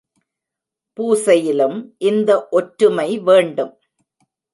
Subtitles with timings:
[0.97, 1.75] பூசையிலும்
[1.97, 3.71] இந்த ஒற்றுமை வேண்டும்.